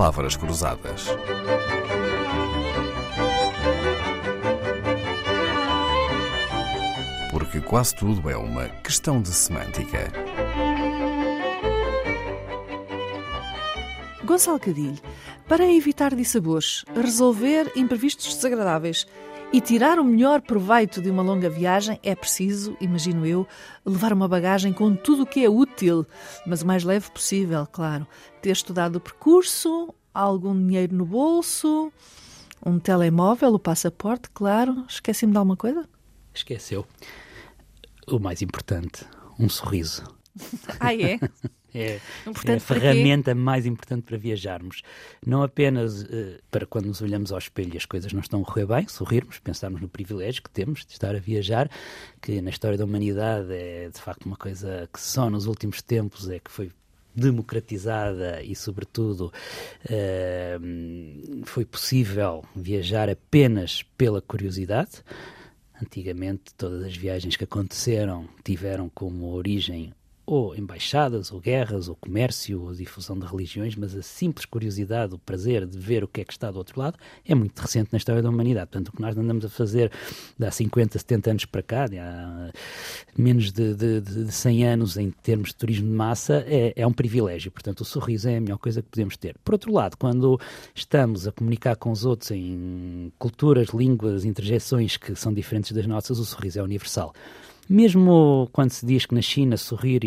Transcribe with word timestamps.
palavras 0.00 0.34
cruzadas. 0.34 1.08
Porque 7.30 7.60
quase 7.60 7.94
tudo 7.96 8.30
é 8.30 8.34
uma 8.34 8.66
questão 8.82 9.20
de 9.20 9.28
semântica. 9.28 10.10
Gonçalo 14.24 14.58
Cadilho, 14.58 14.98
para 15.46 15.70
evitar 15.70 16.14
dissabores, 16.14 16.82
resolver 16.94 17.70
imprevistos 17.76 18.34
desagradáveis 18.36 19.06
e 19.52 19.60
tirar 19.60 19.98
o 19.98 20.04
melhor 20.04 20.40
proveito 20.40 21.02
de 21.02 21.10
uma 21.10 21.22
longa 21.22 21.50
viagem, 21.50 21.98
é 22.02 22.14
preciso, 22.14 22.76
imagino 22.80 23.26
eu, 23.26 23.46
levar 23.84 24.12
uma 24.12 24.28
bagagem 24.28 24.72
com 24.72 24.94
tudo 24.94 25.24
o 25.24 25.26
que 25.26 25.44
é 25.44 25.50
útil, 25.50 26.06
mas 26.46 26.62
o 26.62 26.66
mais 26.66 26.84
leve 26.84 27.10
possível, 27.10 27.66
claro. 27.66 28.06
Ter 28.40 28.50
estudado 28.50 28.96
o 28.96 29.00
percurso, 29.00 29.92
algum 30.14 30.54
dinheiro 30.54 30.94
no 30.94 31.04
bolso, 31.04 31.92
um 32.64 32.78
telemóvel, 32.78 33.52
o 33.54 33.58
passaporte, 33.58 34.30
claro. 34.32 34.84
Esqueci-me 34.88 35.32
de 35.32 35.38
alguma 35.38 35.56
coisa? 35.56 35.88
Esqueceu. 36.32 36.86
O 38.06 38.18
mais 38.20 38.42
importante, 38.42 39.04
um 39.38 39.48
sorriso. 39.48 40.04
Ah, 40.78 40.94
é? 40.94 41.18
É, 41.74 42.00
é, 42.46 42.54
a 42.54 42.60
ferramenta 42.60 43.34
mais 43.34 43.66
importante 43.66 44.02
para 44.02 44.16
viajarmos. 44.16 44.82
Não 45.26 45.42
apenas 45.42 46.02
uh, 46.02 46.38
para 46.50 46.66
quando 46.66 46.86
nos 46.86 47.00
olhamos 47.00 47.32
ao 47.32 47.38
espelho 47.38 47.74
e 47.74 47.76
as 47.76 47.84
coisas 47.84 48.12
não 48.12 48.20
estão 48.20 48.42
a 48.42 48.44
correr 48.44 48.66
bem, 48.66 48.88
sorrirmos, 48.88 49.38
pensarmos 49.38 49.80
no 49.80 49.88
privilégio 49.88 50.42
que 50.42 50.50
temos 50.50 50.84
de 50.84 50.92
estar 50.92 51.14
a 51.14 51.18
viajar, 51.18 51.70
que 52.20 52.40
na 52.40 52.50
história 52.50 52.76
da 52.76 52.84
humanidade 52.84 53.52
é 53.52 53.88
de 53.88 54.00
facto 54.00 54.26
uma 54.26 54.36
coisa 54.36 54.88
que 54.92 55.00
só 55.00 55.30
nos 55.30 55.46
últimos 55.46 55.82
tempos 55.82 56.28
é 56.28 56.38
que 56.38 56.50
foi 56.50 56.70
democratizada 57.14 58.42
e, 58.42 58.54
sobretudo, 58.54 59.32
uh, 59.86 61.42
foi 61.44 61.64
possível 61.64 62.44
viajar 62.54 63.08
apenas 63.08 63.82
pela 63.96 64.20
curiosidade. 64.20 65.02
Antigamente, 65.82 66.54
todas 66.56 66.84
as 66.84 66.96
viagens 66.96 67.36
que 67.36 67.44
aconteceram 67.44 68.28
tiveram 68.44 68.88
como 68.88 69.32
origem 69.32 69.92
ou 70.30 70.54
embaixadas, 70.54 71.32
ou 71.32 71.40
guerras, 71.40 71.88
ou 71.88 71.96
comércio, 71.96 72.62
ou 72.62 72.72
difusão 72.72 73.18
de 73.18 73.26
religiões, 73.26 73.74
mas 73.74 73.96
a 73.96 74.00
simples 74.00 74.46
curiosidade, 74.46 75.12
o 75.12 75.18
prazer 75.18 75.66
de 75.66 75.76
ver 75.76 76.04
o 76.04 76.08
que 76.08 76.20
é 76.20 76.24
que 76.24 76.32
está 76.32 76.52
do 76.52 76.56
outro 76.58 76.78
lado 76.78 76.96
é 77.26 77.34
muito 77.34 77.58
recente 77.58 77.88
na 77.90 77.96
história 77.96 78.22
da 78.22 78.28
humanidade. 78.28 78.70
Portanto, 78.70 78.90
o 78.90 78.92
que 78.92 79.02
nós 79.02 79.18
andamos 79.18 79.44
a 79.44 79.48
fazer 79.48 79.90
de 80.38 80.46
há 80.46 80.52
50, 80.52 80.96
70 81.00 81.30
anos 81.32 81.44
para 81.46 81.62
cá, 81.64 81.88
de 81.88 81.98
há 81.98 82.52
menos 83.18 83.50
de, 83.50 83.74
de, 83.74 84.00
de 84.00 84.30
100 84.30 84.66
anos 84.68 84.96
em 84.96 85.10
termos 85.10 85.48
de 85.48 85.56
turismo 85.56 85.88
de 85.88 85.94
massa, 85.94 86.44
é, 86.46 86.74
é 86.76 86.86
um 86.86 86.92
privilégio. 86.92 87.50
Portanto, 87.50 87.80
o 87.80 87.84
sorriso 87.84 88.28
é 88.28 88.36
a 88.36 88.40
melhor 88.40 88.58
coisa 88.58 88.80
que 88.80 88.88
podemos 88.88 89.16
ter. 89.16 89.34
Por 89.44 89.54
outro 89.54 89.72
lado, 89.72 89.96
quando 89.96 90.40
estamos 90.72 91.26
a 91.26 91.32
comunicar 91.32 91.74
com 91.74 91.90
os 91.90 92.04
outros 92.04 92.30
em 92.30 93.10
culturas, 93.18 93.70
línguas, 93.70 94.24
interjeições 94.24 94.96
que 94.96 95.12
são 95.16 95.34
diferentes 95.34 95.72
das 95.72 95.88
nossas, 95.88 96.20
o 96.20 96.24
sorriso 96.24 96.60
é 96.60 96.62
universal. 96.62 97.12
Mesmo 97.68 98.48
quando 98.52 98.70
se 98.70 98.84
diz 98.84 99.06
que 99.06 99.14
na 99.14 99.22
China 99.22 99.56
sorrir 99.56 100.02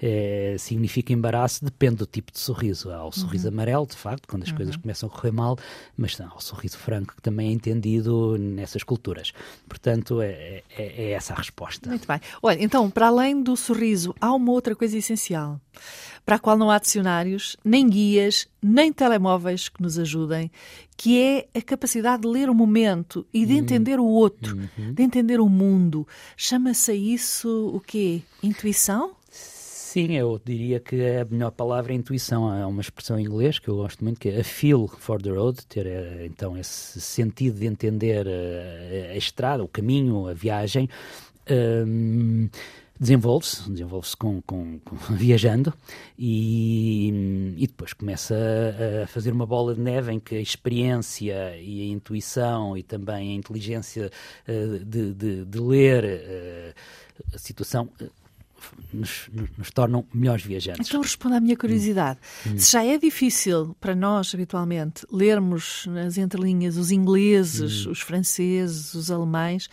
é, 0.00 0.56
significa 0.58 1.12
embaraço, 1.12 1.64
depende 1.64 1.96
do 1.96 2.06
tipo 2.06 2.32
de 2.32 2.38
sorriso. 2.38 2.90
Há 2.90 3.04
o 3.06 3.12
sorriso 3.12 3.48
uhum. 3.48 3.54
amarelo, 3.54 3.86
de 3.86 3.96
facto, 3.96 4.26
quando 4.26 4.42
as 4.42 4.50
uhum. 4.50 4.56
coisas 4.56 4.76
começam 4.76 5.08
a 5.08 5.12
correr 5.12 5.32
mal, 5.32 5.56
mas 5.96 6.20
há 6.20 6.34
o 6.34 6.40
sorriso 6.40 6.78
franco, 6.78 7.14
que 7.14 7.22
também 7.22 7.50
é 7.50 7.52
entendido 7.52 8.36
nessas 8.38 8.82
culturas. 8.82 9.32
Portanto, 9.68 10.20
é, 10.20 10.62
é, 10.76 11.02
é 11.04 11.10
essa 11.12 11.34
a 11.34 11.36
resposta. 11.36 11.88
Muito 11.88 12.06
bem. 12.06 12.20
Olha, 12.42 12.62
então, 12.62 12.90
para 12.90 13.08
além 13.08 13.42
do 13.42 13.56
sorriso, 13.56 14.14
há 14.20 14.32
uma 14.32 14.52
outra 14.52 14.74
coisa 14.74 14.96
essencial 14.96 15.60
para 16.28 16.36
a 16.36 16.38
qual 16.38 16.58
não 16.58 16.70
há 16.70 16.78
dicionários, 16.78 17.56
nem 17.64 17.88
guias, 17.88 18.46
nem 18.62 18.92
telemóveis 18.92 19.68
que 19.68 19.80
nos 19.82 19.98
ajudem, 19.98 20.50
que 20.96 21.20
é 21.20 21.48
a 21.56 21.62
capacidade 21.62 22.22
de 22.22 22.28
ler 22.28 22.50
o 22.50 22.54
momento 22.54 23.26
e 23.32 23.46
de 23.46 23.54
uhum. 23.54 23.58
entender 23.60 24.00
o 24.00 24.04
outro, 24.04 24.56
uhum. 24.56 24.92
de 24.92 25.02
entender 25.02 25.40
o 25.40 25.48
mundo. 25.48 26.06
Chama-se 26.36 26.92
isso 26.94 27.70
o 27.74 27.80
quê? 27.80 28.22
Intuição? 28.42 29.12
Sim, 29.30 30.12
eu 30.12 30.38
diria 30.44 30.80
que 30.80 30.96
a 30.96 31.24
melhor 31.24 31.50
palavra 31.50 31.92
é 31.92 31.96
intuição. 31.96 32.46
Há 32.46 32.66
uma 32.66 32.82
expressão 32.82 33.18
em 33.18 33.24
inglês 33.24 33.58
que 33.58 33.68
eu 33.68 33.76
gosto 33.76 34.04
muito, 34.04 34.20
que 34.20 34.28
é 34.28 34.40
a 34.40 34.44
feel 34.44 34.86
for 34.86 35.20
the 35.20 35.30
road, 35.30 35.64
ter 35.66 35.86
eh, 35.86 36.26
então 36.26 36.58
esse 36.58 37.00
sentido 37.00 37.58
de 37.58 37.66
entender 37.66 38.28
a, 38.28 38.30
eh, 38.30 39.10
a 39.14 39.16
estrada, 39.16 39.64
o 39.64 39.68
caminho, 39.68 40.26
a 40.28 40.34
viagem. 40.34 40.90
Um, 41.50 42.50
desenvolve-se, 43.00 43.70
desenvolve-se 43.70 44.16
com, 44.16 44.42
com, 44.42 44.78
com, 44.80 44.96
viajando 45.14 45.72
e, 46.18 47.47
e 47.58 47.66
depois 47.66 47.92
começa 47.92 48.34
a, 48.34 49.04
a, 49.04 49.06
fazer 49.08 49.32
uma 49.32 49.44
bola 49.44 49.74
de 49.74 49.80
neve 49.80 50.12
em 50.12 50.20
que 50.20 50.36
a 50.36 50.40
experiência 50.40 51.56
e 51.60 51.82
a 51.82 51.86
intuição 51.86 52.76
e 52.76 52.82
também 52.84 53.32
a 53.32 53.34
inteligência 53.34 54.10
uh, 54.46 54.84
de, 54.84 55.12
de, 55.12 55.44
de, 55.44 55.58
ler 55.58 56.04
uh, 56.04 57.34
a 57.34 57.38
situação 57.38 57.88
uh, 58.00 58.10
nos, 58.92 59.28
nos, 59.56 59.70
tornam 59.72 60.04
melhores 60.14 60.44
viajantes. 60.44 60.86
Então 60.86 61.00
responda 61.00 61.36
à 61.36 61.40
minha 61.40 61.56
curiosidade. 61.56 62.20
Hum. 62.46 62.58
Se 62.58 62.72
já 62.72 62.84
é 62.84 62.96
difícil 62.96 63.76
para 63.80 63.94
nós, 63.94 64.32
habitualmente, 64.32 65.04
lermos 65.10 65.86
nas 65.86 66.16
entrelinhas 66.16 66.76
os 66.76 66.92
ingleses, 66.92 67.86
hum. 67.86 67.90
os 67.90 68.00
franceses, 68.00 68.94
os 68.94 69.10
alemães, 69.10 69.68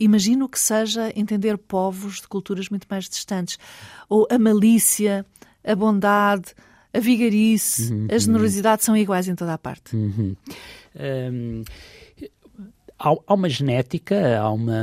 imagino 0.00 0.48
que 0.48 0.58
seja 0.58 1.12
entender 1.14 1.58
povos 1.58 2.22
de 2.22 2.28
culturas 2.28 2.70
muito 2.70 2.86
mais 2.88 3.08
distantes. 3.08 3.58
Ou 4.08 4.26
a 4.30 4.38
malícia, 4.38 5.24
a 5.62 5.74
bondade, 5.74 6.54
a 6.96 7.00
vigarice, 7.00 7.92
uhum. 7.92 8.08
a 8.10 8.18
generosidade 8.18 8.84
são 8.84 8.96
iguais 8.96 9.28
em 9.28 9.34
toda 9.34 9.54
a 9.54 9.58
parte. 9.58 9.94
Uhum. 9.94 10.34
Um, 10.98 11.64
há, 12.98 13.14
há, 13.26 13.34
uma 13.34 13.48
genética, 13.48 14.38
há 14.38 14.50
uma 14.50 14.74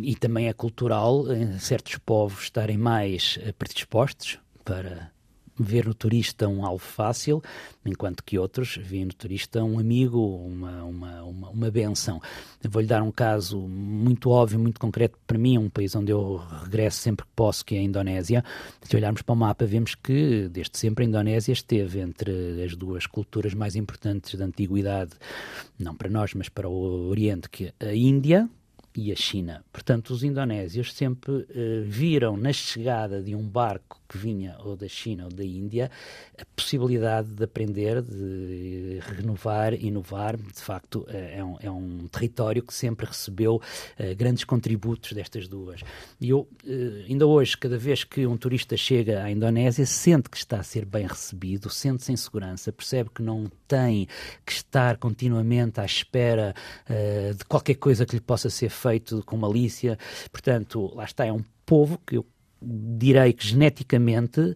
e 0.00 0.14
também 0.16 0.48
é 0.48 0.52
cultural 0.52 1.32
em 1.32 1.58
certos 1.58 1.96
povos 1.98 2.44
estarem 2.44 2.76
mais 2.76 3.38
eh, 3.42 3.52
predispostos 3.52 4.38
para 4.64 5.10
ver 5.58 5.86
no 5.86 5.94
turista 5.94 6.48
um 6.48 6.64
alvo 6.64 6.84
fácil, 6.84 7.42
enquanto 7.84 8.22
que 8.22 8.38
outros 8.38 8.76
veem 8.76 9.06
no 9.06 9.12
turista 9.12 9.62
um 9.64 9.78
amigo, 9.78 10.18
uma, 10.18 10.84
uma, 10.84 11.22
uma, 11.22 11.50
uma 11.50 11.70
benção. 11.70 12.20
Vou-lhe 12.62 12.86
dar 12.86 13.02
um 13.02 13.10
caso 13.10 13.58
muito 13.60 14.30
óbvio, 14.30 14.58
muito 14.58 14.80
concreto 14.80 15.18
para 15.26 15.38
mim, 15.38 15.58
um 15.58 15.68
país 15.68 15.94
onde 15.94 16.12
eu 16.12 16.36
regresso 16.62 16.98
sempre 16.98 17.24
que 17.24 17.32
posso, 17.34 17.64
que 17.64 17.74
é 17.74 17.78
a 17.78 17.82
Indonésia. 17.82 18.44
Se 18.82 18.96
olharmos 18.96 19.22
para 19.22 19.32
o 19.32 19.36
mapa, 19.36 19.64
vemos 19.64 19.94
que 19.94 20.48
desde 20.48 20.78
sempre 20.78 21.04
a 21.04 21.08
Indonésia 21.08 21.52
esteve 21.52 22.00
entre 22.00 22.62
as 22.64 22.74
duas 22.76 23.06
culturas 23.06 23.54
mais 23.54 23.76
importantes 23.76 24.34
da 24.34 24.44
antiguidade, 24.44 25.12
não 25.78 25.94
para 25.94 26.10
nós, 26.10 26.34
mas 26.34 26.48
para 26.48 26.68
o 26.68 27.08
Oriente, 27.08 27.48
que 27.48 27.72
é 27.80 27.88
a 27.88 27.94
Índia, 27.94 28.48
e 28.96 29.12
a 29.12 29.14
China. 29.14 29.62
Portanto, 29.70 30.10
os 30.10 30.24
indonésios 30.24 30.94
sempre 30.94 31.32
uh, 31.32 31.46
viram 31.84 32.36
na 32.36 32.52
chegada 32.52 33.22
de 33.22 33.34
um 33.34 33.46
barco 33.46 34.00
que 34.08 34.16
vinha 34.16 34.56
ou 34.60 34.76
da 34.76 34.88
China 34.88 35.24
ou 35.24 35.30
da 35.30 35.44
Índia 35.44 35.90
a 36.38 36.44
possibilidade 36.56 37.28
de 37.28 37.44
aprender, 37.44 38.00
de 38.00 39.00
renovar, 39.16 39.74
inovar. 39.74 40.36
De 40.36 40.60
facto, 40.60 41.00
uh, 41.00 41.10
é, 41.10 41.44
um, 41.44 41.56
é, 41.60 41.70
um, 41.70 42.08
território 42.08 42.62
que 42.62 42.72
sempre 42.72 43.04
recebeu 43.06 43.56
uh, 43.56 44.16
grandes 44.16 44.44
contributos 44.44 45.12
destas 45.12 45.46
duas. 45.46 45.82
E 46.18 46.30
eu, 46.30 46.48
ainda 47.06 47.26
hoje, 47.26 47.56
cada 47.56 47.76
vez 47.76 48.02
que 48.02 48.26
um 48.26 48.36
turista 48.36 48.76
chega 48.76 49.22
à 49.22 49.30
Indonésia, 49.30 49.84
sente 49.84 50.30
que 50.30 50.36
está 50.38 50.60
a 50.60 50.62
ser 50.62 50.86
bem 50.86 51.06
recebido, 51.06 51.68
sente-se 51.68 52.12
em 52.12 52.16
segurança, 52.16 52.72
percebe 52.72 53.10
que 53.10 53.22
não 53.22 53.50
tem 53.68 54.08
que 54.44 54.52
estar 54.52 54.96
continuamente 54.96 55.80
à 55.80 55.84
espera 55.84 56.54
de 57.36 57.44
qualquer 57.44 57.74
coisa 57.74 58.06
que 58.06 58.14
lhe 58.14 58.20
possa 58.20 58.48
ser 58.48 58.70
feita 58.70 58.85
feito 58.86 59.22
com 59.24 59.36
malícia. 59.36 59.98
Portanto, 60.30 60.92
lá 60.94 61.04
está, 61.04 61.26
é 61.26 61.32
um 61.32 61.42
povo 61.64 61.98
que 62.06 62.16
eu 62.16 62.24
direi 62.60 63.32
que 63.32 63.46
geneticamente 63.46 64.40
uh, 64.40 64.54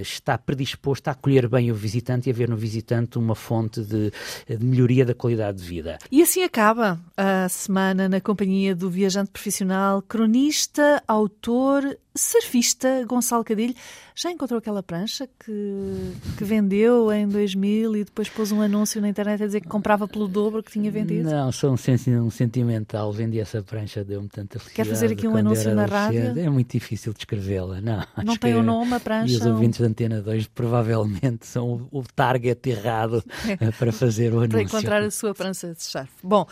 está 0.00 0.36
predisposto 0.36 1.08
a 1.08 1.12
acolher 1.12 1.48
bem 1.48 1.70
o 1.70 1.74
visitante 1.74 2.28
e 2.28 2.32
a 2.32 2.34
ver 2.34 2.48
no 2.48 2.56
visitante 2.56 3.18
uma 3.18 3.34
fonte 3.34 3.82
de, 3.82 4.12
de, 4.48 4.64
melhoria 4.64 5.04
da 5.04 5.14
qualidade 5.14 5.58
de 5.58 5.64
vida. 5.64 5.98
E 6.10 6.22
assim 6.22 6.42
acaba 6.42 7.00
a 7.16 7.48
semana 7.48 8.08
na 8.08 8.20
companhia 8.20 8.74
do 8.74 8.90
viajante 8.90 9.30
profissional, 9.30 10.02
cronista, 10.02 11.02
autor, 11.06 11.96
surfista 12.14 13.04
Gonçalo 13.06 13.44
Cadilho. 13.44 13.74
Já 14.14 14.30
encontrou 14.30 14.58
aquela 14.58 14.82
prancha 14.82 15.26
que, 15.26 16.12
que 16.36 16.44
vendeu 16.44 17.10
em 17.12 17.26
2000 17.26 17.96
e 17.96 18.04
depois 18.04 18.28
pôs 18.28 18.52
um 18.52 18.60
anúncio 18.60 19.00
na 19.00 19.08
internet 19.08 19.42
a 19.42 19.46
dizer 19.46 19.60
que 19.60 19.68
comprava 19.68 20.06
pelo 20.06 20.28
dobro 20.28 20.62
que 20.62 20.70
tinha 20.70 20.90
vendido? 20.90 21.30
Não, 21.30 21.50
sou 21.52 21.72
um, 21.72 21.76
sen 21.76 21.96
um 22.18 22.30
sentimental. 22.30 23.12
Vendi 23.12 23.40
essa 23.40 23.62
prancha, 23.62 24.04
deu-me 24.04 24.28
tanta 24.28 24.58
felicidade. 24.58 24.74
Quer 24.74 24.84
fazer 24.84 25.12
aqui 25.12 25.26
um 25.26 25.36
anúncio 25.36 25.74
na 25.74 25.86
rádio? 25.86 26.38
É 26.38 26.50
muito 26.50 26.72
difícil 26.72 27.14
descrevê-la, 27.20 27.80
não. 27.80 28.04
Não 28.24 28.36
tem 28.36 28.54
o 28.54 28.62
nome, 28.62 28.94
a 28.94 29.00
prancha? 29.00 29.32
E 29.32 29.36
os 29.36 29.46
ouvintes 29.46 29.80
da 29.80 29.86
Antena 29.86 30.20
2 30.20 30.46
provavelmente 30.48 31.46
são 31.46 31.88
o, 31.90 32.00
o 32.00 32.02
target 32.02 32.68
errado 32.68 33.22
é. 33.60 33.70
para 33.70 33.92
fazer 33.92 34.32
o 34.32 34.38
anúncio. 34.38 34.50
Para 34.50 34.62
encontrar 34.62 35.02
a 35.02 35.10
sua 35.10 35.34
prancha 35.34 35.72
de 35.72 35.82
surf. 35.82 36.10
Bom, 36.22 36.46